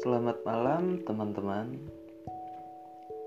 [0.00, 1.76] Selamat malam teman-teman.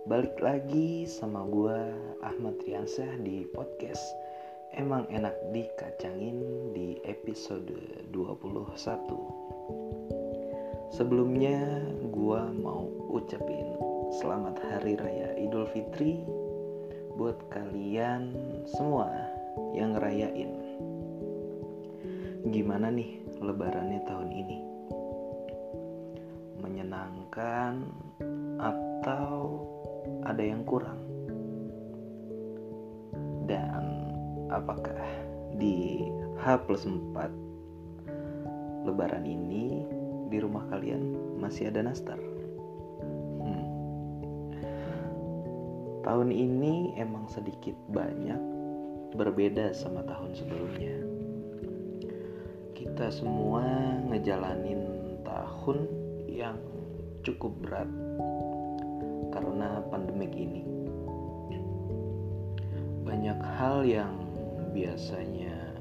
[0.09, 1.77] Balik lagi sama gue
[2.25, 4.01] Ahmad Riansyah di podcast
[4.73, 6.41] Emang enak dikacangin
[6.73, 7.69] di episode
[8.09, 8.73] 21
[10.97, 11.61] Sebelumnya
[12.09, 13.77] gue mau ucapin
[14.17, 16.25] Selamat Hari Raya Idul Fitri
[17.21, 18.33] Buat kalian
[18.65, 19.13] semua
[19.77, 20.57] yang ngerayain.
[22.49, 24.72] Gimana nih lebarannya tahun ini?
[27.63, 27.75] Menyenangkan
[28.59, 29.63] atau
[30.27, 30.99] ada yang kurang?
[33.47, 33.83] Dan
[34.51, 34.99] apakah
[35.59, 36.07] di
[36.39, 39.87] H plus 4 lebaran ini
[40.27, 42.19] di rumah kalian masih ada nastar?
[43.43, 43.67] Hmm.
[46.03, 48.39] Tahun ini emang sedikit banyak
[49.15, 50.95] berbeda sama tahun sebelumnya.
[52.73, 53.63] Kita semua
[54.11, 54.81] ngejalanin
[55.23, 55.87] tahun
[56.27, 56.72] yang
[57.23, 57.89] cukup berat
[59.31, 60.67] karena pandemik ini.
[63.07, 64.13] Banyak hal yang
[64.75, 65.73] biasanya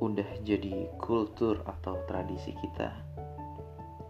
[0.00, 2.88] udah jadi kultur atau tradisi kita.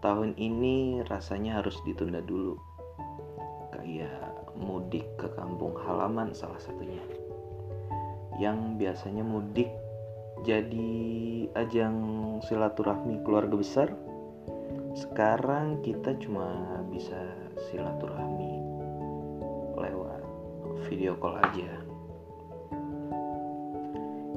[0.01, 2.57] Tahun ini rasanya harus ditunda dulu.
[3.75, 7.03] Kayak mudik ke kampung halaman salah satunya.
[8.39, 9.69] Yang biasanya mudik
[10.41, 10.93] jadi
[11.53, 11.97] ajang
[12.49, 13.89] silaturahmi keluarga besar.
[14.97, 17.17] Sekarang kita cuma bisa
[17.69, 18.53] silaturahmi
[19.77, 20.25] lewat
[20.89, 21.71] video call aja.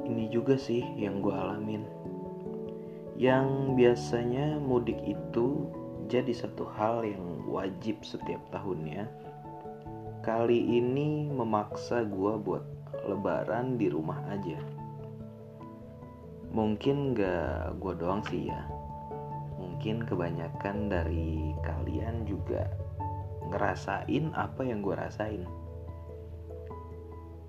[0.04, 1.88] Ini juga sih yang gue alamin.
[3.16, 5.72] Yang biasanya mudik itu
[6.12, 9.08] jadi satu hal yang wajib setiap tahunnya.
[10.20, 12.64] Kali ini memaksa gue buat
[13.08, 14.83] lebaran di rumah aja
[16.54, 18.62] mungkin gak gue doang sih ya.
[19.58, 22.70] Mungkin kebanyakan dari kalian juga
[23.50, 25.42] ngerasain apa yang gue rasain.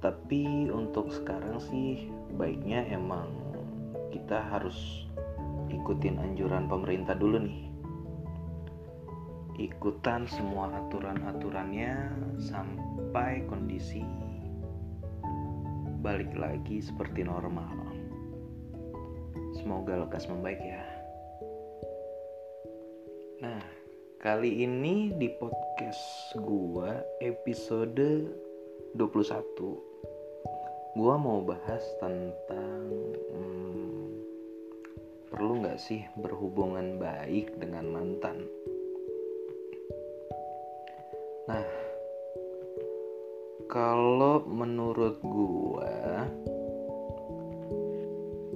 [0.01, 3.29] Tapi untuk sekarang sih baiknya emang
[4.09, 5.05] kita harus
[5.69, 7.61] ikutin anjuran pemerintah dulu nih.
[9.55, 14.03] Ikutan semua aturan-aturannya sampai kondisi
[16.03, 17.84] balik lagi seperti normal
[19.65, 20.85] Semoga lekas membaik ya.
[23.41, 23.65] Nah,
[24.21, 28.29] kali ini di podcast gua episode
[28.93, 32.93] 21 gua mau bahas tentang
[33.33, 34.05] hmm,
[35.33, 38.45] perlu nggak sih berhubungan baik dengan mantan.
[41.49, 41.65] Nah,
[43.65, 46.29] kalau menurut gua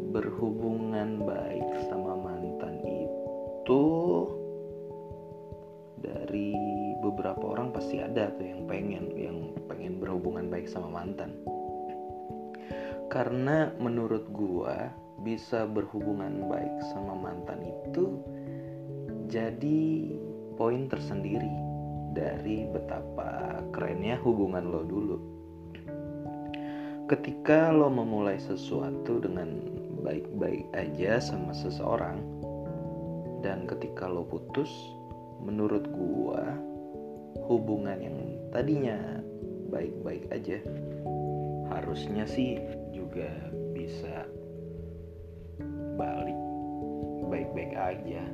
[0.09, 3.85] berhubungan baik sama mantan itu
[6.01, 6.57] dari
[6.99, 9.37] beberapa orang pasti ada tuh yang pengen yang
[9.69, 11.37] pengen berhubungan baik sama mantan.
[13.09, 14.89] Karena menurut gua
[15.21, 18.17] bisa berhubungan baik sama mantan itu
[19.29, 19.81] jadi
[20.57, 21.53] poin tersendiri
[22.17, 25.17] dari betapa kerennya hubungan lo dulu.
[27.09, 29.78] Ketika lo memulai sesuatu dengan
[30.09, 32.17] baik-baik aja sama seseorang.
[33.45, 34.73] Dan ketika lo putus
[35.45, 36.57] menurut gua
[37.45, 38.17] hubungan yang
[38.49, 38.97] tadinya
[39.69, 40.57] baik-baik aja
[41.69, 42.57] harusnya sih
[42.89, 43.29] juga
[43.77, 44.25] bisa
[45.93, 46.39] balik
[47.29, 48.25] baik-baik aja.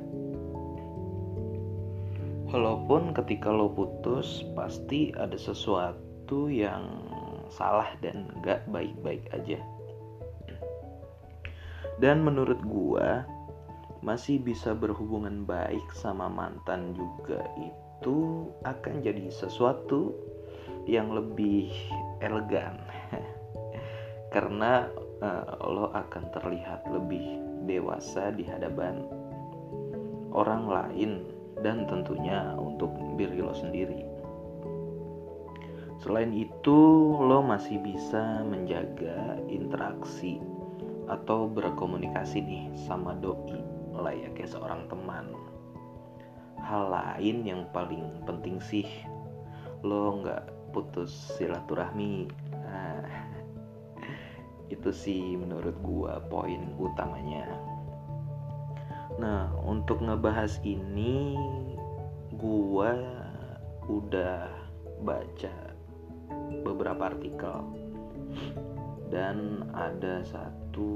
[2.48, 7.04] Walaupun ketika lo putus pasti ada sesuatu yang
[7.52, 9.60] salah dan gak baik-baik aja
[12.02, 13.24] dan menurut gua
[14.04, 20.14] masih bisa berhubungan baik sama mantan juga itu akan jadi sesuatu
[20.86, 21.72] yang lebih
[22.22, 22.78] elegan
[24.34, 24.86] karena
[25.24, 29.02] uh, lo akan terlihat lebih dewasa di hadapan
[30.30, 31.10] orang lain
[31.64, 34.04] dan tentunya untuk diri lo sendiri.
[36.04, 36.78] Selain itu,
[37.16, 40.36] lo masih bisa menjaga interaksi
[41.06, 43.62] atau berkomunikasi nih sama doi
[43.96, 45.32] layaknya seorang teman.
[46.60, 48.86] Hal lain yang paling penting sih
[49.86, 52.26] lo nggak putus silaturahmi.
[52.52, 53.06] Nah,
[54.74, 57.46] itu sih menurut gua poin utamanya.
[59.16, 61.38] Nah untuk ngebahas ini
[62.36, 62.92] gua
[63.86, 64.50] udah
[65.06, 65.54] baca
[66.66, 67.62] beberapa artikel
[69.10, 70.90] dan ada satu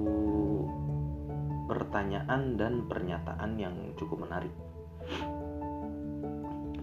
[1.70, 4.54] pertanyaan dan pernyataan yang cukup menarik.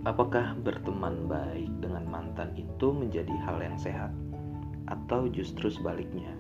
[0.08, 4.16] Apakah berteman baik dengan mantan itu menjadi hal yang sehat,
[4.88, 6.32] atau justru sebaliknya?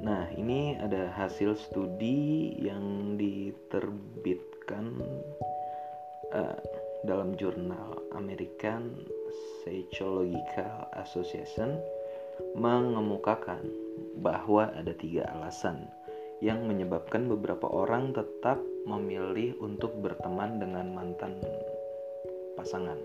[0.00, 4.96] Nah, ini ada hasil studi yang diterbitkan
[6.30, 6.56] uh,
[7.04, 8.96] dalam jurnal American
[9.60, 11.76] Psychological Association
[12.56, 13.64] mengemukakan
[14.20, 15.88] bahwa ada tiga alasan
[16.40, 18.56] yang menyebabkan beberapa orang tetap
[18.88, 21.36] memilih untuk berteman dengan mantan
[22.56, 22.96] pasangan.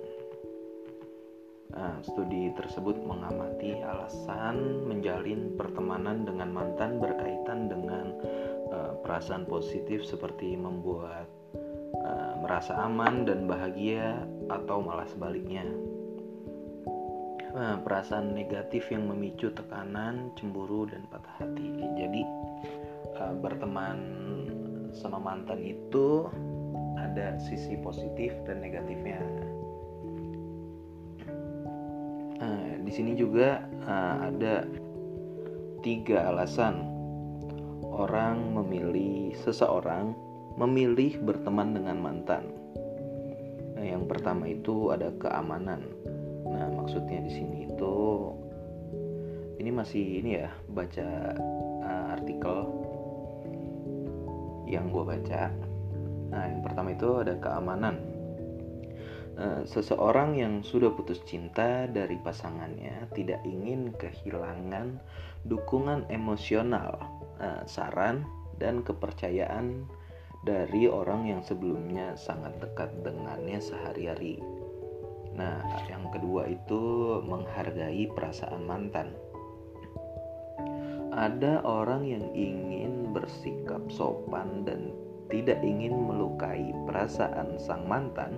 [1.76, 8.16] Nah, studi tersebut mengamati alasan menjalin pertemanan dengan mantan berkaitan dengan
[8.72, 11.28] uh, perasaan positif seperti membuat
[12.00, 15.68] uh, merasa aman dan bahagia atau malah sebaliknya.
[17.56, 21.72] Nah, perasaan negatif yang memicu tekanan, cemburu dan patah hati.
[21.96, 22.22] Jadi
[23.16, 24.00] uh, berteman
[24.92, 26.28] sama mantan itu
[27.00, 29.24] ada sisi positif dan negatifnya.
[32.44, 34.68] Nah, di sini juga ada
[35.80, 36.84] tiga alasan
[37.88, 40.12] orang memilih seseorang
[40.60, 42.52] memilih berteman dengan mantan.
[43.80, 45.88] Nah, yang pertama itu ada keamanan
[46.46, 47.96] Nah, maksudnya di sini itu
[49.58, 51.34] ini masih ini ya baca
[51.82, 52.58] uh, artikel
[54.70, 55.50] yang gue baca.
[56.30, 57.96] Nah, yang pertama itu ada keamanan.
[59.36, 64.96] Uh, seseorang yang sudah putus cinta dari pasangannya tidak ingin kehilangan
[65.44, 66.96] dukungan emosional,
[67.44, 68.24] uh, saran,
[68.56, 69.84] dan kepercayaan
[70.48, 74.40] dari orang yang sebelumnya sangat dekat dengannya sehari-hari.
[75.36, 75.60] Nah,
[75.92, 76.80] yang kedua itu
[77.28, 79.12] menghargai perasaan mantan.
[81.12, 84.92] Ada orang yang ingin bersikap sopan dan
[85.28, 88.36] tidak ingin melukai perasaan sang mantan,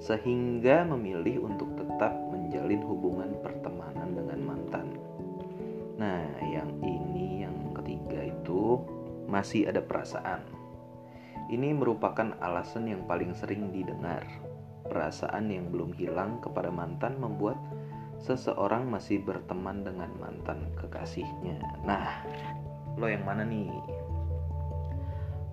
[0.00, 4.86] sehingga memilih untuk tetap menjalin hubungan pertemanan dengan mantan.
[6.00, 8.80] Nah, yang ini yang ketiga itu
[9.28, 10.40] masih ada perasaan.
[11.52, 14.24] Ini merupakan alasan yang paling sering didengar
[14.90, 17.54] perasaan yang belum hilang kepada mantan membuat
[18.20, 21.62] seseorang masih berteman dengan mantan kekasihnya.
[21.86, 22.26] Nah,
[22.98, 23.70] lo yang mana nih?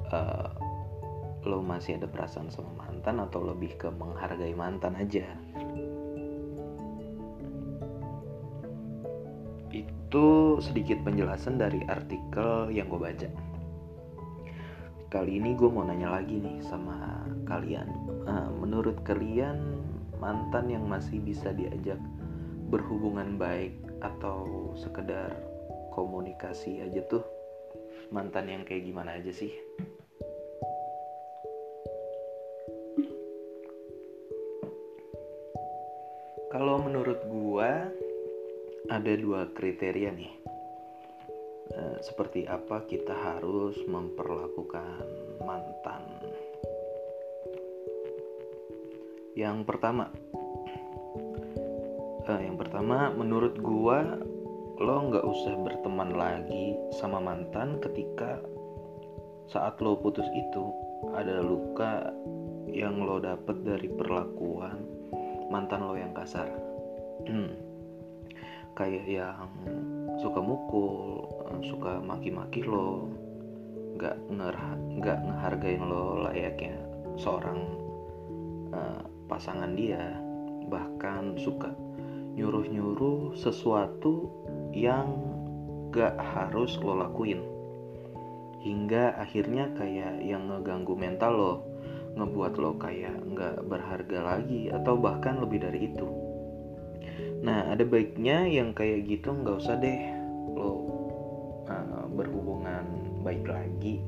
[0.09, 0.49] Uh,
[1.47, 5.23] lo masih ada perasaan sama mantan atau lebih ke menghargai mantan aja?
[9.71, 13.29] Itu sedikit penjelasan dari artikel yang gue baca.
[15.07, 17.87] Kali ini gue mau nanya lagi nih sama kalian
[18.27, 19.79] Nah, menurut kalian
[20.19, 21.97] mantan yang masih bisa diajak
[22.67, 25.31] berhubungan baik atau sekedar
[25.95, 27.23] komunikasi aja tuh
[28.11, 29.55] mantan yang kayak gimana aja sih?
[36.47, 37.91] Kalau menurut gua
[38.87, 40.33] ada dua kriteria nih.
[41.67, 45.03] Eh, seperti apa kita harus memperlakukan
[45.43, 46.06] mantan
[49.37, 50.09] yang pertama
[52.25, 54.17] uh, yang pertama menurut gua
[54.81, 58.41] lo nggak usah berteman lagi sama mantan ketika
[59.45, 60.73] saat lo putus itu
[61.13, 62.09] ada luka
[62.65, 64.81] yang lo dapet dari perlakuan
[65.53, 66.49] mantan lo yang kasar
[67.29, 67.53] hmm.
[68.73, 69.45] kayak yang
[70.17, 73.05] suka mukul eh, suka maki-maki lo
[74.01, 74.17] nggak
[74.97, 76.77] nggak ngehargain lo layaknya
[77.21, 77.61] seorang
[78.73, 80.15] uh, pasangan dia
[80.67, 81.71] bahkan suka
[82.37, 84.29] nyuruh-nyuruh sesuatu
[84.75, 85.09] yang
[85.89, 87.41] gak harus lo lakuin.
[88.61, 91.53] Hingga akhirnya kayak yang ngeganggu mental lo
[92.17, 96.07] ngebuat lo kayak nggak berharga lagi atau bahkan lebih dari itu.
[97.45, 100.01] Nah ada baiknya yang kayak gitu nggak usah deh
[100.57, 100.71] lo
[101.69, 102.85] uh, berhubungan
[103.21, 104.01] baik lagi.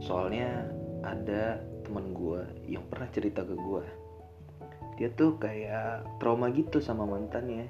[0.00, 0.68] Soalnya
[1.04, 4.04] ada teman gue yang pernah cerita ke gue
[4.94, 7.66] dia tuh kayak trauma gitu sama mantannya.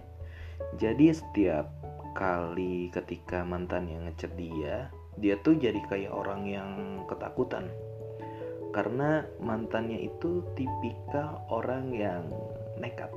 [0.76, 1.72] Jadi setiap
[2.14, 6.70] kali ketika mantan yang ngechat dia dia tuh jadi kayak orang yang
[7.06, 7.70] ketakutan.
[8.74, 12.26] Karena mantannya itu tipikal orang yang
[12.76, 13.10] nekat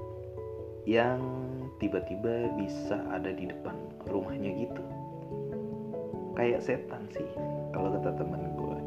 [0.87, 1.19] yang
[1.83, 3.75] tiba-tiba bisa ada di depan
[4.07, 4.83] rumahnya gitu.
[6.37, 7.27] Kayak setan sih
[7.73, 8.77] kalau kata teman gue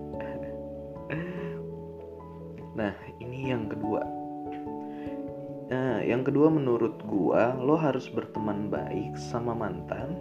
[2.74, 4.02] Nah, ini yang kedua.
[5.70, 10.18] Nah, yang kedua menurut gua, lo harus berteman baik sama mantan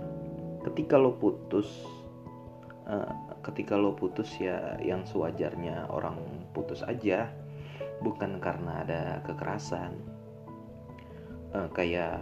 [0.65, 1.70] ketika lo putus.
[2.89, 3.06] Uh,
[3.46, 6.18] ketika lo putus ya yang sewajarnya orang
[6.53, 7.29] putus aja.
[8.01, 9.94] Bukan karena ada kekerasan.
[11.50, 12.22] Uh, kayak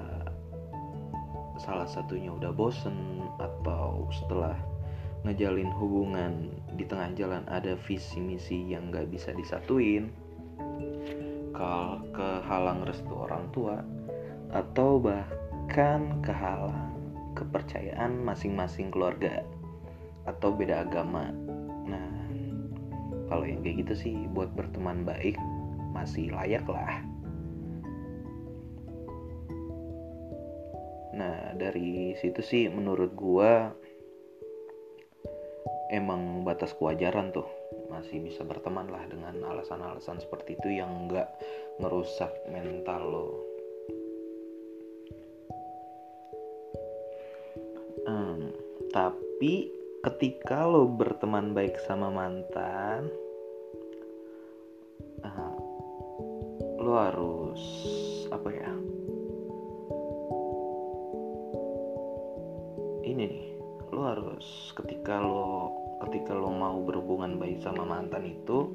[1.59, 4.55] salah satunya udah bosen atau setelah
[5.27, 6.47] ngejalin hubungan
[6.79, 10.07] di tengah jalan ada visi misi yang gak bisa disatuin
[11.51, 11.71] ke
[12.15, 13.83] kehalang restu orang tua
[14.55, 16.95] atau bahkan kehalang
[17.35, 19.43] kepercayaan masing-masing keluarga
[20.23, 21.29] atau beda agama.
[21.85, 22.09] Nah,
[23.27, 25.35] kalau yang kayak gitu sih buat berteman baik
[25.91, 27.03] masih layak lah.
[31.17, 33.73] Nah, dari situ sih menurut gua
[35.91, 37.47] emang batas kewajaran tuh.
[37.87, 41.27] Masih bisa berteman lah dengan alasan-alasan seperti itu yang nggak
[41.79, 43.27] ngerusak mental lo.
[48.07, 48.55] Hmm,
[48.91, 49.67] tapi
[50.03, 53.11] ketika lo berteman baik sama mantan
[55.27, 55.55] uh,
[56.79, 57.63] lo harus
[58.31, 58.71] apa ya?
[63.07, 63.46] Ini nih
[64.07, 65.75] harus ketika lo
[66.07, 68.71] ketika lo mau berhubungan baik sama mantan itu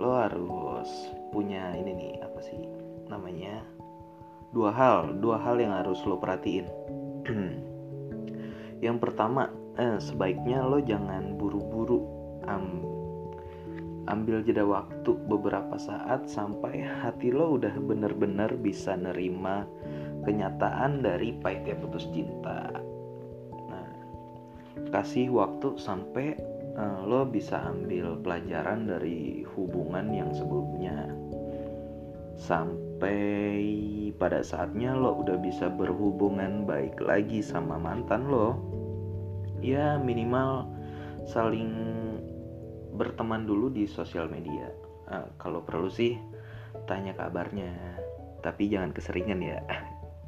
[0.00, 0.88] lo harus
[1.28, 2.56] punya ini nih apa sih
[3.12, 3.60] namanya?
[4.50, 6.66] Dua hal dua hal yang harus lo perhatiin.
[8.86, 12.00] Yang pertama eh, sebaiknya lo jangan buru-buru
[12.48, 12.66] um,
[14.08, 19.68] ambil jeda waktu beberapa saat sampai hati lo udah bener-bener bisa nerima
[20.24, 22.89] kenyataan dari pahitnya putus cinta
[24.90, 26.34] kasih waktu sampai
[26.74, 31.08] uh, lo bisa ambil pelajaran dari hubungan yang sebelumnya.
[32.40, 33.62] Sampai
[34.16, 38.58] pada saatnya lo udah bisa berhubungan baik lagi sama mantan lo.
[39.60, 40.68] Ya minimal
[41.28, 41.70] saling
[42.96, 44.68] berteman dulu di sosial media.
[45.10, 46.18] Uh, kalau perlu sih
[46.90, 47.70] tanya kabarnya.
[48.40, 49.60] Tapi jangan keseringan ya.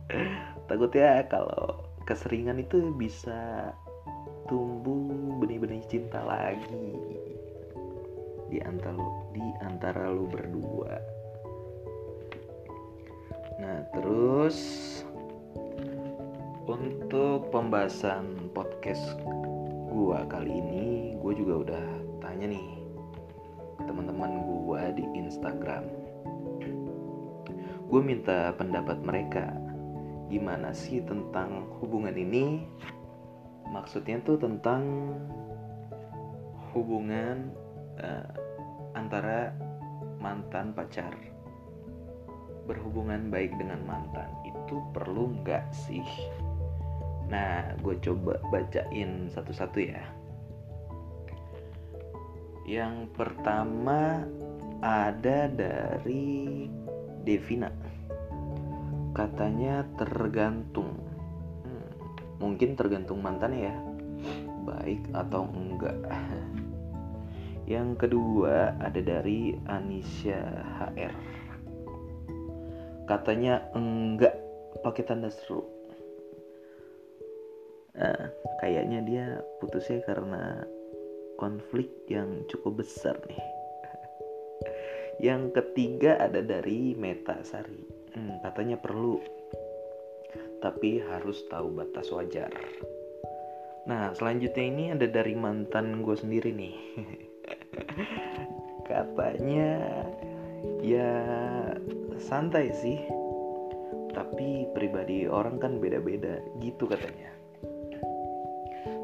[0.69, 3.73] Takutnya kalau keseringan itu bisa
[4.53, 6.93] tumbuh benih-benih cinta lagi.
[8.53, 10.93] Di antara lu di antara lu berdua.
[13.57, 14.61] Nah terus
[16.69, 19.17] untuk pembahasan podcast
[19.89, 21.87] gua kali ini gue juga udah
[22.21, 22.69] tanya nih
[23.89, 25.89] teman-teman gua di Instagram.
[27.89, 29.49] Gue minta pendapat mereka
[30.29, 32.69] gimana sih tentang hubungan ini
[33.73, 35.17] maksudnya tuh tentang
[36.77, 37.49] hubungan
[37.99, 38.29] uh,
[38.93, 39.57] antara
[40.21, 41.17] mantan pacar.
[42.69, 46.05] Berhubungan baik dengan mantan itu perlu nggak sih?
[47.27, 50.05] Nah gue coba bacain satu-satu ya.
[52.63, 54.23] Yang pertama
[54.79, 56.71] ada dari
[57.27, 57.73] Devina.
[59.13, 61.12] Katanya tergantung
[62.43, 63.75] mungkin tergantung mantan ya.
[64.67, 65.97] Baik atau enggak.
[67.71, 70.43] Yang kedua ada dari Anisha
[70.83, 71.43] HR
[73.07, 74.35] katanya enggak
[74.81, 75.63] pakai tanda seru.
[77.93, 78.33] Nah,
[78.63, 79.27] kayaknya dia
[79.61, 80.65] putusnya karena
[81.37, 83.43] konflik yang cukup besar nih.
[85.21, 87.85] Yang ketiga ada dari Meta Sari.
[88.17, 89.21] Hmm, katanya perlu
[90.63, 92.55] tapi harus tahu batas wajar.
[93.83, 96.77] Nah, selanjutnya ini ada dari mantan gue sendiri nih.
[98.89, 99.75] Katanya
[100.79, 101.11] ya
[102.23, 103.03] santai sih,
[104.15, 107.35] tapi pribadi orang kan beda-beda gitu katanya.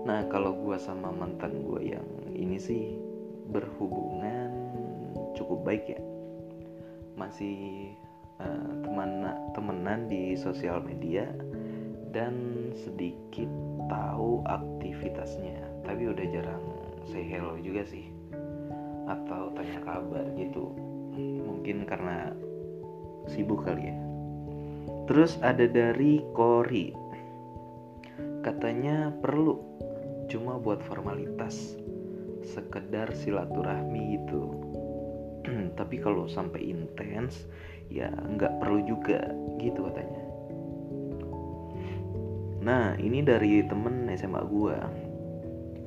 [0.06, 2.06] Nah, kalau gue sama mantan gue yang
[2.38, 2.94] ini sih
[3.50, 4.54] berhubungan
[5.34, 6.00] cukup baik ya.
[7.18, 7.90] Masih
[8.42, 11.30] uh, teman temenan di sosial media
[12.10, 12.34] dan
[12.74, 13.48] sedikit
[13.88, 15.60] tahu aktivitasnya.
[15.84, 16.64] Tapi udah jarang
[17.08, 18.08] say hello juga sih.
[19.08, 20.72] Atau tanya kabar gitu.
[21.18, 22.32] Mungkin karena
[23.28, 23.96] sibuk kali ya.
[25.08, 26.92] Terus ada dari Kori.
[28.44, 29.56] Katanya perlu
[30.28, 31.76] cuma buat formalitas.
[32.44, 34.42] Sekedar silaturahmi gitu.
[35.80, 37.48] Tapi kalau sampai intens
[37.88, 40.22] ya nggak perlu juga gitu katanya.
[42.62, 44.76] Nah ini dari temen SMA gue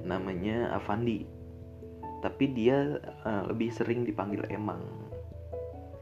[0.02, 1.24] Namanya Avandi.
[2.22, 4.82] Tapi dia uh, lebih sering dipanggil Emang.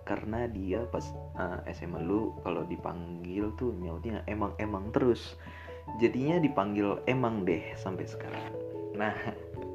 [0.07, 1.05] Karena dia pas
[1.37, 5.35] uh, eh, SMA lu kalau dipanggil tuh nyautnya emang-emang terus.
[5.99, 8.51] Jadinya dipanggil Emang deh sampai sekarang.
[8.95, 9.15] Nah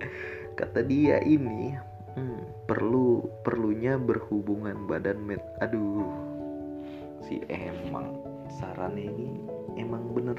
[0.59, 6.07] kata dia ini hmm, perlu perlunya berhubungan badan med aduh.
[7.25, 8.21] Si emang
[8.61, 9.29] sarannya ini
[9.79, 10.39] emang bener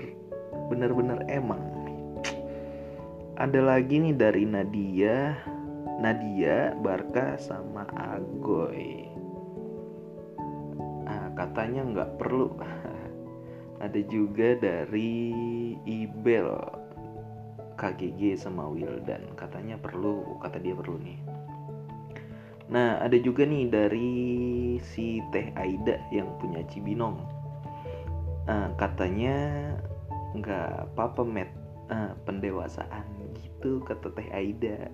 [0.71, 1.61] bener-bener emang.
[3.35, 5.35] Ada lagi nih dari Nadia
[5.99, 9.11] Nadia Barka sama Agoy.
[11.03, 12.55] Ah katanya nggak perlu.
[13.83, 15.35] Ada juga dari
[15.83, 16.47] Ibel
[17.75, 19.35] KGG sama Wildan.
[19.35, 21.34] Katanya perlu kata dia perlu nih
[22.65, 24.13] nah ada juga nih dari
[24.81, 27.21] si Teh Aida yang punya Cibinong.
[28.45, 29.35] Uh, katanya
[30.37, 31.51] nggak apa-apa met.
[31.85, 33.05] Uh, pendewasaan
[33.37, 34.89] gitu kata Teh Aida.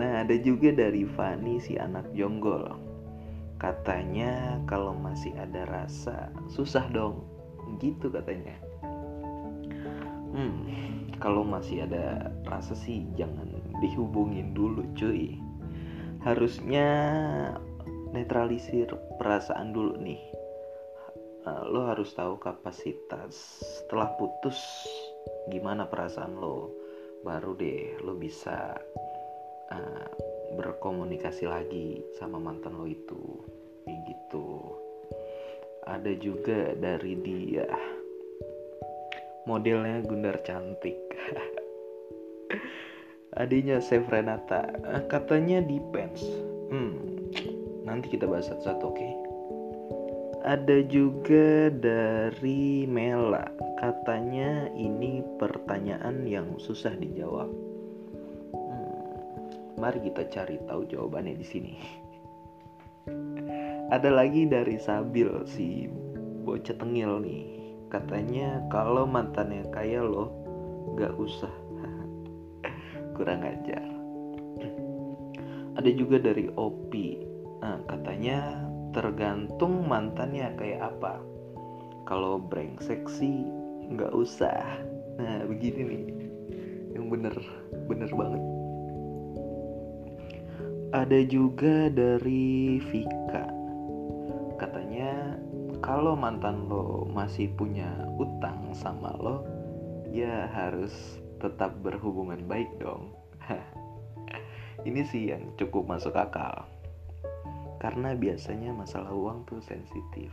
[0.00, 2.64] Nah ada juga dari Fani si anak jonggol.
[3.60, 7.28] Katanya kalau masih ada rasa susah dong.
[7.76, 8.56] Gitu katanya.
[10.32, 10.86] Hmm
[11.16, 13.48] kalau masih ada rasa sih jangan
[13.80, 15.40] dihubungin dulu cuy
[16.26, 16.90] harusnya
[18.10, 20.18] netralisir perasaan dulu nih.
[21.70, 24.58] Lo harus tahu kapasitas setelah putus
[25.46, 26.74] gimana perasaan lo
[27.22, 28.74] baru deh lo bisa
[29.70, 30.06] uh,
[30.58, 33.46] berkomunikasi lagi sama mantan lo itu.
[33.86, 34.46] Kayak gitu.
[35.86, 37.70] Ada juga dari dia.
[39.46, 40.98] Modelnya Gundar cantik
[43.36, 44.66] adanya Chef Renata.
[45.12, 46.24] Katanya depends.
[46.72, 46.96] Hmm,
[47.84, 48.96] nanti kita bahas satu-satu oke?
[48.96, 49.12] Okay?
[50.46, 53.50] ada juga dari Mela.
[53.82, 57.50] Katanya ini pertanyaan yang susah dijawab.
[58.54, 59.02] Hmm,
[59.82, 61.74] mari kita cari tahu jawabannya di sini.
[63.94, 65.90] Ada lagi dari Sabil si
[66.46, 67.46] bocah tengil nih.
[67.90, 70.30] Katanya kalau mantannya kaya loh
[70.94, 71.50] gak usah
[73.16, 73.80] kurang ajar.
[75.80, 77.16] Ada juga dari Opi.
[77.64, 81.20] Nah, katanya tergantung mantannya kayak apa.
[82.04, 83.44] Kalau brengsek sih
[83.88, 84.84] nggak usah.
[85.16, 86.04] Nah begini nih.
[86.96, 87.34] Yang bener
[87.88, 88.42] bener banget.
[90.96, 93.44] Ada juga dari Vika.
[94.56, 95.36] Katanya
[95.84, 99.44] kalau mantan lo masih punya utang sama lo
[100.08, 103.12] ya harus tetap berhubungan baik dong.
[104.88, 106.68] Ini sih yang cukup masuk akal.
[107.82, 110.32] Karena biasanya masalah uang tuh sensitif.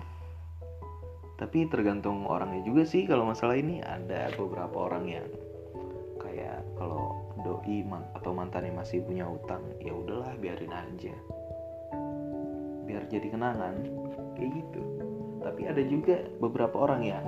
[1.35, 3.83] Tapi tergantung orangnya juga sih kalau masalah ini.
[3.83, 5.27] Ada beberapa orang yang
[6.21, 7.83] kayak kalau doi
[8.15, 11.11] atau mantannya masih punya utang ya udahlah biarin aja.
[12.87, 13.75] Biar jadi kenangan
[14.39, 14.81] kayak gitu.
[15.43, 17.25] Tapi ada juga beberapa orang yang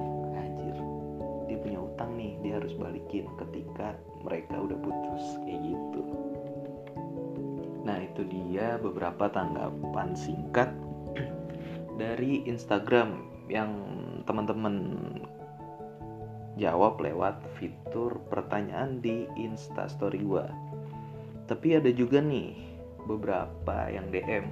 [1.65, 6.01] punya utang nih dia harus balikin ketika mereka udah putus kayak gitu.
[7.81, 10.69] Nah itu dia beberapa tanggapan singkat
[12.01, 13.17] dari Instagram
[13.49, 13.73] yang
[14.29, 14.93] teman-teman
[16.61, 20.45] jawab lewat fitur pertanyaan di instastory gua.
[21.49, 22.53] Tapi ada juga nih
[23.09, 24.45] beberapa yang DM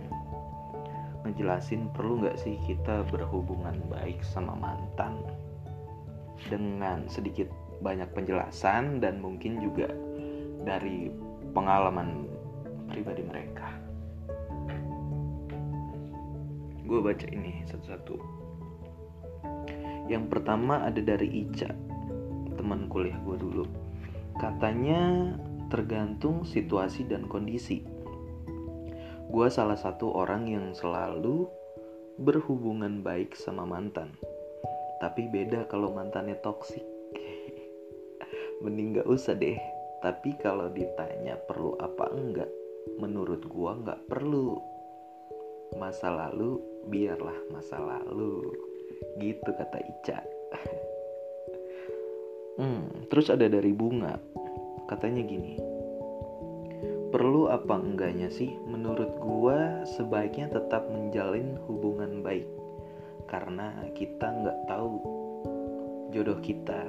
[1.29, 5.13] ngejelasin perlu nggak sih kita berhubungan baik sama mantan
[6.47, 7.47] dengan sedikit
[7.83, 9.91] banyak penjelasan dan mungkin juga
[10.63, 11.11] dari
[11.51, 12.27] pengalaman
[12.87, 13.67] pribadi mereka.
[16.83, 18.15] Gue baca ini satu-satu.
[20.11, 21.71] Yang pertama ada dari Ica,
[22.59, 23.65] teman kuliah gue dulu.
[24.39, 25.33] Katanya
[25.71, 27.93] tergantung situasi dan kondisi
[29.33, 31.49] gue salah satu orang yang selalu
[32.21, 34.13] berhubungan baik sama mantan.
[35.03, 36.79] Tapi beda kalau mantannya toksik.
[38.63, 39.59] Mending gak usah deh.
[39.99, 42.47] Tapi kalau ditanya perlu apa enggak,
[43.03, 44.55] menurut gue gak perlu.
[45.75, 46.55] Masa lalu
[46.87, 48.47] biarlah masa lalu.
[49.19, 50.23] Gitu kata Ica.
[52.63, 54.15] hmm, terus ada dari bunga.
[54.87, 55.59] Katanya gini,
[57.11, 58.55] perlu apa enggaknya sih?
[58.67, 62.47] Menurut gua sebaiknya tetap menjalin hubungan baik
[63.33, 65.01] karena kita nggak tahu
[66.13, 66.85] jodoh kita.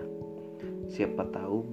[0.92, 1.64] Siapa tahu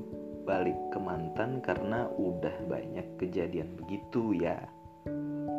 [0.48, 4.56] balik ke mantan karena udah banyak kejadian begitu ya.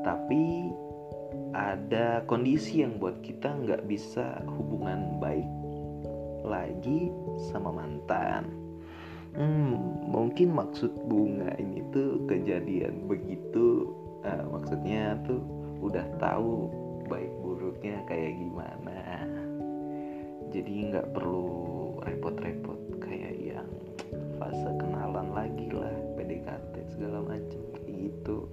[0.00, 0.72] Tapi
[1.52, 5.48] ada kondisi yang buat kita nggak bisa hubungan baik
[6.42, 7.12] lagi
[7.52, 8.62] sama mantan
[9.36, 13.88] hmm, mungkin maksud bunga ini tuh kejadian begitu
[14.24, 15.40] uh, maksudnya tuh
[15.80, 16.68] udah tahu
[17.08, 18.91] baik buruknya kayak gimana
[20.52, 23.68] jadi nggak perlu repot-repot kayak yang
[24.36, 28.52] fase kenalan lagi lah PDKT segala macem gitu.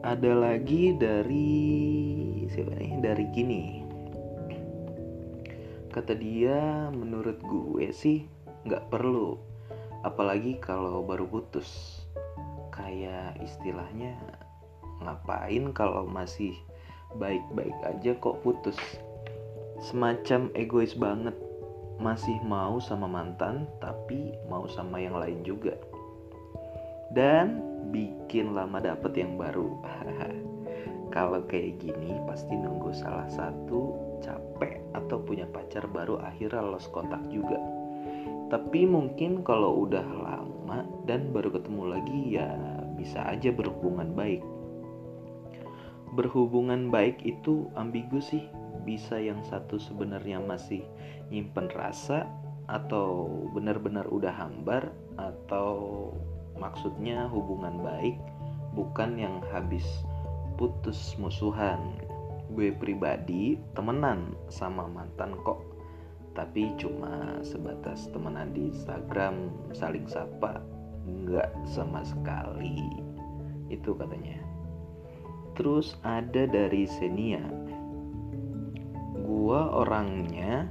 [0.00, 1.52] Ada lagi dari
[2.48, 2.92] siapa nih?
[3.04, 3.64] Dari gini.
[5.92, 8.24] Kata dia menurut gue sih
[8.64, 9.36] nggak perlu
[10.00, 12.00] apalagi kalau baru putus.
[12.72, 14.16] Kayak istilahnya
[15.04, 16.56] ngapain kalau masih
[17.18, 18.78] baik-baik aja kok putus.
[19.82, 21.34] Semacam egois banget.
[22.02, 25.78] Masih mau sama mantan tapi mau sama yang lain juga.
[27.14, 27.62] Dan
[27.94, 29.70] bikin lama dapet yang baru.
[31.14, 37.22] Kalau kayak gini pasti nunggu salah satu capek atau punya pacar baru akhirnya lost kontak
[37.30, 37.60] juga.
[38.50, 42.50] Tapi mungkin kalau udah lama dan baru ketemu lagi ya
[42.98, 44.42] bisa aja berhubungan baik
[46.14, 48.46] berhubungan baik itu ambigu sih.
[48.86, 50.86] Bisa yang satu sebenarnya masih
[51.28, 52.30] nyimpen rasa
[52.70, 56.10] atau benar-benar udah hambar atau
[56.56, 58.16] maksudnya hubungan baik
[58.72, 59.84] bukan yang habis
[60.54, 61.98] putus musuhan.
[62.54, 65.74] Gue pribadi temenan sama mantan kok
[66.34, 70.58] tapi cuma sebatas temenan di Instagram saling sapa
[71.06, 72.90] nggak sama sekali.
[73.70, 74.43] Itu katanya
[75.54, 77.42] terus ada dari Senia
[79.24, 80.68] gua orangnya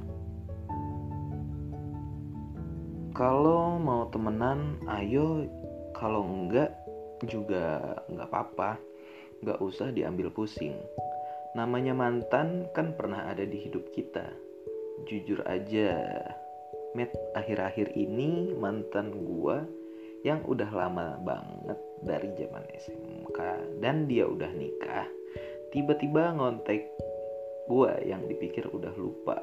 [3.14, 5.46] kalau mau temenan ayo.
[5.94, 6.74] Kalau enggak
[7.30, 8.82] juga nggak apa-apa.
[9.46, 10.74] Nggak usah diambil pusing.
[11.54, 14.34] Namanya mantan kan pernah ada di hidup kita.
[15.06, 16.10] Jujur aja
[16.98, 19.62] met akhir-akhir ini mantan gua
[20.26, 22.66] yang udah lama banget dari zaman
[23.24, 23.40] SMK
[23.80, 25.08] dan dia udah nikah
[25.72, 26.92] tiba-tiba ngontek
[27.72, 29.40] gue yang dipikir udah lupa.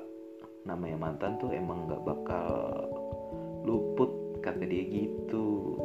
[0.69, 2.53] Namanya mantan tuh emang gak bakal
[3.64, 5.81] luput kata dia gitu.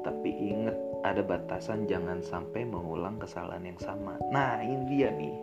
[0.00, 0.74] Tapi inget
[1.04, 4.16] ada batasan jangan sampai mengulang kesalahan yang sama.
[4.32, 5.36] Nah ini dia nih.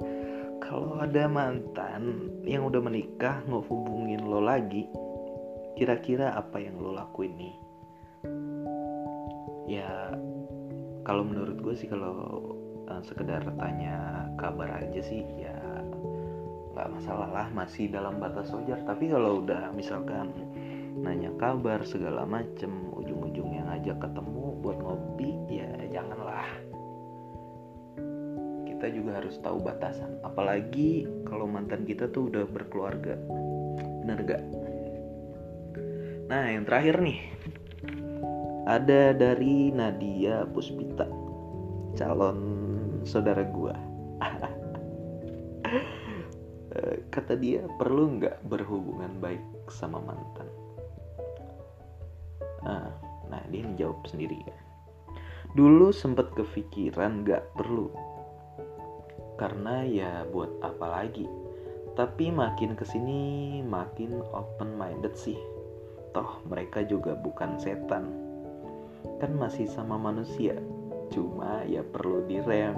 [0.66, 4.90] Kalau ada mantan yang udah menikah mau hubungin lo lagi
[5.78, 7.56] kira-kira apa yang lo lakuin nih?
[9.70, 10.18] Ya
[11.06, 12.42] kalau menurut gue sih kalau
[12.90, 15.54] uh, sekedar tanya kabar aja sih ya
[16.76, 18.82] nggak masalah lah masih dalam batas wajar.
[18.84, 20.34] Tapi kalau udah misalkan
[21.00, 26.50] nanya kabar segala macem ujung-ujungnya ngajak ketemu buat ngopi ya janganlah.
[28.68, 30.20] Kita juga harus tahu batasan.
[30.26, 33.16] Apalagi kalau mantan kita tuh udah berkeluarga.
[34.04, 34.44] Bener gak
[36.26, 37.35] nah yang terakhir nih
[38.66, 41.06] ada dari Nadia Puspita
[41.94, 42.42] calon
[43.06, 43.78] saudara gua.
[47.14, 50.50] Kata dia perlu nggak berhubungan baik sama mantan?
[52.66, 52.90] Nah,
[53.30, 54.58] nah dia menjawab sendiri ya.
[55.56, 57.94] Dulu sempet kepikiran nggak perlu.
[59.40, 61.30] Karena ya buat apa lagi?
[61.96, 65.40] Tapi makin ke sini makin open minded sih.
[66.12, 68.25] Toh mereka juga bukan setan
[69.22, 70.58] kan masih sama manusia
[71.14, 72.76] cuma ya perlu direm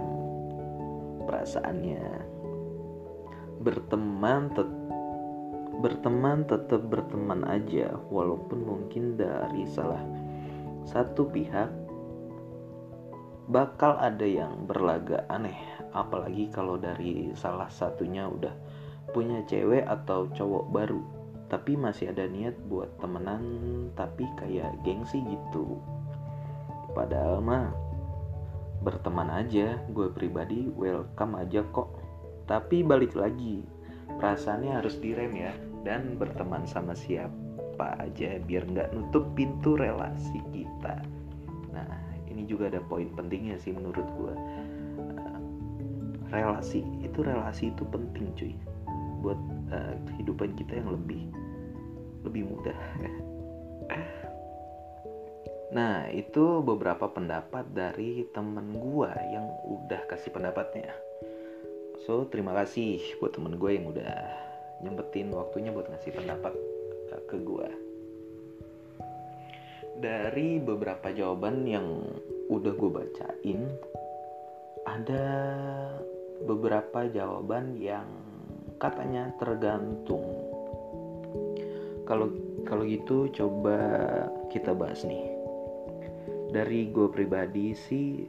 [1.27, 2.05] perasaannya.
[3.59, 4.69] Berteman tet
[5.77, 10.01] berteman tetap berteman aja walaupun mungkin dari salah
[10.87, 11.69] satu pihak
[13.51, 15.59] bakal ada yang berlaga aneh
[15.93, 18.55] apalagi kalau dari salah satunya udah
[19.11, 21.01] punya cewek atau cowok baru.
[21.47, 23.43] Tapi masih ada niat buat temenan
[23.95, 25.79] tapi kayak gengsi gitu
[26.97, 27.69] padahal mah
[28.81, 32.07] berteman aja gue pribadi welcome aja kok
[32.47, 33.59] tapi balik lagi,
[34.07, 35.51] perasaannya harus direm ya
[35.83, 41.03] dan berteman sama siapa aja biar nggak nutup pintu relasi kita.
[41.75, 41.91] Nah,
[42.31, 44.33] ini juga ada poin pentingnya sih menurut gue.
[46.31, 48.55] Relasi itu relasi itu penting cuy
[49.19, 49.39] buat
[49.75, 51.27] uh, kehidupan kita yang lebih
[52.23, 52.79] lebih mudah.
[55.67, 60.95] Nah, itu beberapa pendapat dari temen gue yang udah kasih pendapatnya.
[62.07, 64.15] So terima kasih buat temen gue yang udah
[64.79, 66.53] nyempetin waktunya buat ngasih pendapat
[67.11, 67.67] uh, ke gue.
[69.99, 72.05] Dari beberapa jawaban yang
[72.47, 73.61] udah gue bacain,
[74.87, 75.25] ada
[76.47, 78.07] beberapa jawaban yang
[78.79, 80.47] katanya tergantung.
[82.07, 82.31] Kalau
[82.63, 83.77] kalau gitu coba
[84.47, 85.36] kita bahas nih.
[86.47, 88.23] Dari gue pribadi sih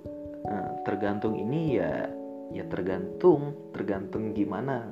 [0.46, 2.06] uh, tergantung ini ya
[2.48, 4.88] ya tergantung tergantung gimana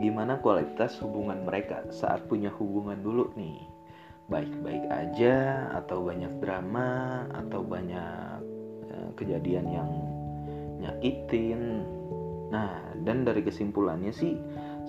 [0.00, 3.58] gimana kualitas hubungan mereka saat punya hubungan dulu nih.
[4.28, 8.40] Baik-baik aja atau banyak drama atau banyak
[8.92, 9.90] uh, kejadian yang
[10.84, 11.84] nyakitin.
[12.52, 14.36] Nah dan dari kesimpulannya sih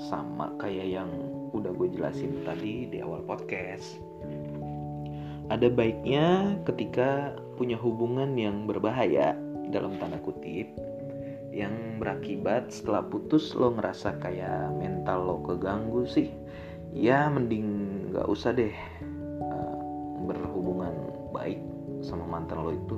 [0.10, 1.10] sama kayak yang
[1.51, 3.97] udah gue jelasin tadi di awal podcast
[5.49, 9.33] ada baiknya ketika punya hubungan yang berbahaya
[9.69, 10.69] dalam tanda kutip
[11.49, 16.29] yang berakibat setelah putus lo ngerasa kayak mental lo keganggu sih.
[16.93, 18.73] Ya mending gak usah deh
[19.41, 19.77] uh,
[20.29, 20.93] berhubungan
[21.33, 21.59] baik
[22.05, 22.97] sama mantan lo itu.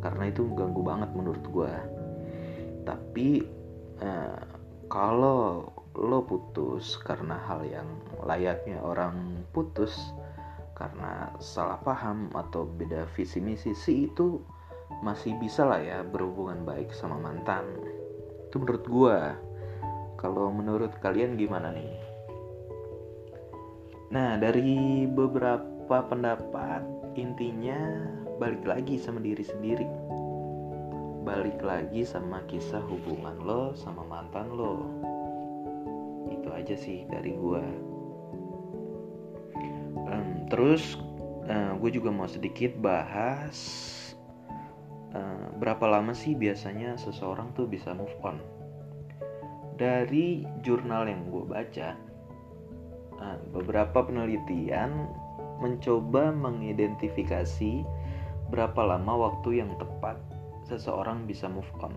[0.00, 1.70] Karena itu ganggu banget menurut gue
[2.86, 3.42] tapi
[4.00, 4.40] uh,
[4.86, 5.66] kalau
[5.98, 7.88] lo putus karena hal yang
[8.22, 9.98] layaknya orang putus
[10.76, 14.44] karena salah paham atau beda visi misi sih itu
[15.00, 17.64] masih bisa lah ya berhubungan baik sama mantan.
[18.46, 19.18] Itu menurut gue
[20.20, 21.96] kalau menurut kalian gimana nih?
[24.12, 26.84] Nah dari beberapa pendapat
[27.16, 28.04] intinya
[28.36, 29.88] balik lagi sama diri sendiri.
[31.24, 34.86] Balik lagi sama kisah hubungan lo sama mantan lo.
[36.30, 37.95] Itu aja sih dari gue
[40.46, 40.98] terus
[41.50, 43.56] uh, gue juga mau sedikit bahas
[45.14, 48.38] uh, berapa lama sih biasanya seseorang tuh bisa move on?
[49.76, 51.88] Dari jurnal yang gue baca
[53.20, 55.10] uh, beberapa penelitian
[55.60, 57.84] mencoba mengidentifikasi
[58.52, 60.20] berapa lama waktu yang tepat
[60.66, 61.94] seseorang bisa move on.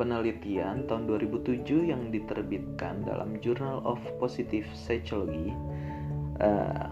[0.00, 5.52] Penelitian tahun 2007 yang diterbitkan dalam Journal of Positive Psychology
[6.40, 6.88] uh,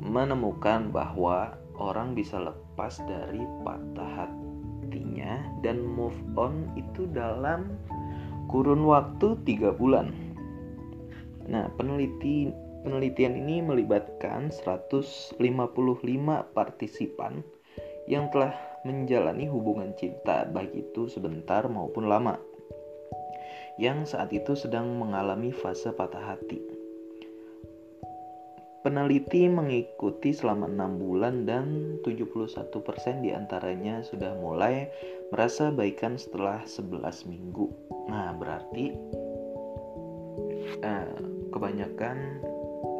[0.00, 7.76] menemukan bahwa orang bisa lepas dari patah hatinya dan move on itu dalam
[8.48, 10.14] kurun waktu tiga bulan.
[11.46, 12.50] Nah, peneliti
[12.86, 15.38] penelitian ini melibatkan 155
[16.54, 17.42] partisipan
[18.06, 18.54] yang telah
[18.86, 22.38] menjalani hubungan cinta baik itu sebentar maupun lama
[23.76, 26.75] yang saat itu sedang mengalami fase patah hati.
[28.86, 34.86] Peneliti mengikuti selama 6 bulan dan 71% di antaranya sudah mulai
[35.34, 37.66] merasa baikan setelah 11 minggu.
[38.06, 38.94] Nah, berarti
[40.86, 41.18] uh,
[41.50, 42.38] kebanyakan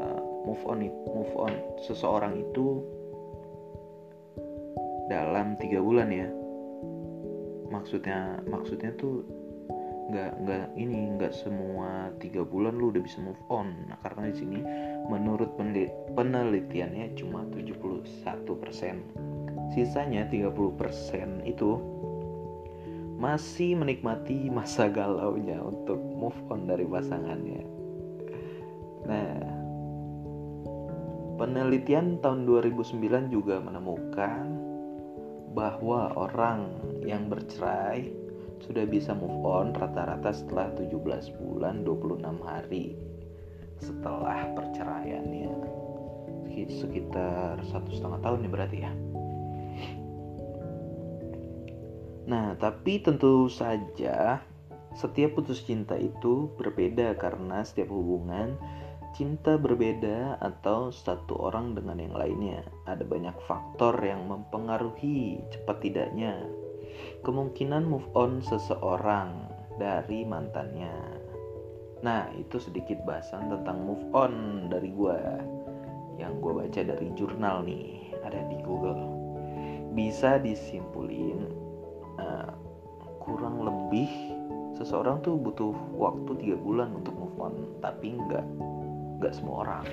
[0.03, 1.55] uh, move on move on
[1.87, 2.83] seseorang itu
[5.07, 6.27] dalam tiga bulan ya.
[7.70, 9.22] Maksudnya maksudnya tuh
[10.07, 13.75] nggak nggak ini nggak semua tiga bulan lu udah bisa move on.
[13.90, 14.59] Nah karena di sini
[15.11, 15.59] menurut
[16.14, 18.07] penelitiannya cuma 71%
[19.75, 21.71] sisanya 30% itu
[23.16, 27.64] masih menikmati masa galaunya untuk move on dari pasangannya.
[29.11, 29.35] Nah
[31.37, 34.45] penelitian tahun 2009 juga menemukan
[35.57, 36.69] bahwa orang
[37.03, 38.26] yang bercerai
[38.64, 40.97] sudah bisa move on rata-rata setelah 17
[41.40, 42.97] bulan 26 hari
[43.81, 45.85] setelah perceraiannya.
[46.57, 48.92] Sekitar satu setengah tahun ya berarti ya.
[52.25, 54.40] Nah tapi tentu saja
[54.97, 58.57] setiap putus cinta itu berbeda karena setiap hubungan
[59.12, 62.64] cinta berbeda atau satu orang dengan yang lainnya.
[62.88, 66.40] Ada banyak faktor yang mempengaruhi cepat tidaknya
[67.23, 70.95] kemungkinan move on seseorang dari mantannya.
[72.05, 75.19] Nah, itu sedikit bahasan tentang move on dari gue
[76.17, 79.05] yang gue baca dari jurnal nih, ada di Google.
[79.97, 81.49] Bisa disimpulin
[82.21, 82.53] uh,
[83.21, 84.09] kurang lebih
[84.77, 88.45] seseorang tuh butuh waktu tiga bulan untuk move on, tapi nggak
[89.21, 89.87] nggak semua orang.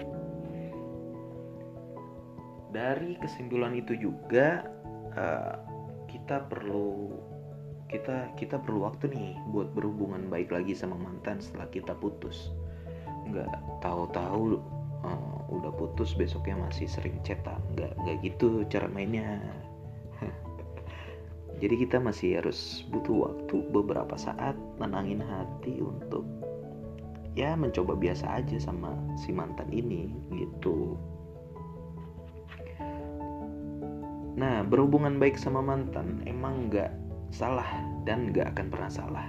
[2.75, 4.67] Dari kesimpulan itu juga
[5.15, 5.55] uh,
[6.13, 7.09] kita perlu
[7.89, 12.53] kita kita perlu waktu nih buat berhubungan baik lagi sama mantan setelah kita putus.
[13.29, 13.49] Nggak
[13.81, 14.61] tahu-tahu
[15.01, 19.41] uh, udah putus besoknya masih sering cetan nggak nggak gitu cara mainnya.
[21.61, 26.25] Jadi kita masih harus butuh waktu beberapa saat menangin hati untuk
[27.33, 30.97] ya mencoba biasa aja sama si mantan ini gitu
[34.33, 36.89] Nah, berhubungan baik sama mantan emang nggak
[37.29, 37.67] salah
[38.05, 39.27] dan nggak akan pernah salah.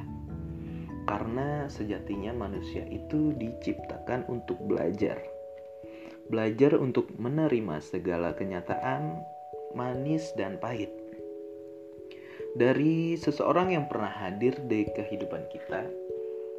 [1.05, 5.21] Karena sejatinya manusia itu diciptakan untuk belajar.
[6.33, 9.21] Belajar untuk menerima segala kenyataan
[9.77, 10.89] manis dan pahit.
[12.57, 15.85] Dari seseorang yang pernah hadir di kehidupan kita,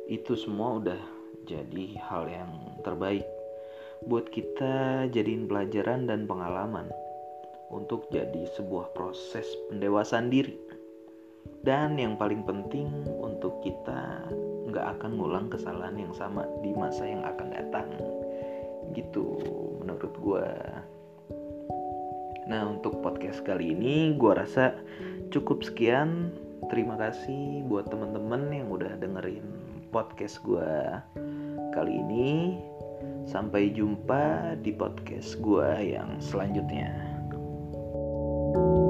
[0.05, 1.01] itu semua udah
[1.49, 2.51] jadi hal yang
[2.85, 3.25] terbaik
[4.05, 6.91] buat kita jadiin pelajaran dan pengalaman
[7.73, 10.57] untuk jadi sebuah proses pendewasaan diri.
[11.65, 12.89] Dan yang paling penting
[13.21, 14.29] untuk kita
[14.69, 17.89] nggak akan ngulang kesalahan yang sama di masa yang akan datang.
[18.93, 19.25] Gitu
[19.81, 20.47] menurut gue.
[22.45, 24.77] Nah untuk podcast kali ini gue rasa
[25.33, 26.29] cukup sekian.
[26.69, 29.45] Terima kasih buat teman-teman yang udah dengerin
[29.89, 30.73] podcast gue
[31.73, 32.61] kali ini.
[33.25, 37.14] Sampai jumpa di podcast gue yang selanjutnya.
[38.55, 38.84] thank you.